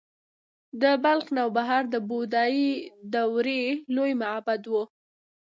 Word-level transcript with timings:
د 0.81 0.83
بلخ 1.03 1.25
نوبهار 1.37 1.83
د 1.93 1.95
بودايي 2.09 2.69
دورې 3.13 3.61
لوی 3.95 4.11
معبد 4.21 4.63
و 4.69 4.73